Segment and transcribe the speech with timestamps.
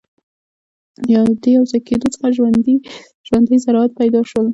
[1.11, 2.27] له دې یوځای کېدو څخه
[3.27, 4.47] ژوندۍ ذرات پیدا شول.